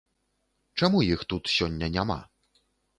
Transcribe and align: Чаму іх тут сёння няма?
Чаму 0.79 1.03
іх 1.13 1.21
тут 1.35 1.43
сёння 1.57 1.93
няма? 2.01 2.21